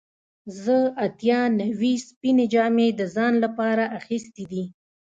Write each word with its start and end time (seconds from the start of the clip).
زه 0.61 0.77
اتیا 1.05 1.41
نوي 1.61 1.93
سپینې 2.07 2.45
جامې 2.53 2.87
د 2.99 3.01
ځان 3.15 3.33
لپاره 3.43 3.83
اخیستې 3.99 4.43
دي. 4.51 4.63